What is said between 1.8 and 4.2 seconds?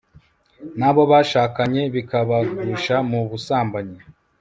bikabagusha mu busambanyi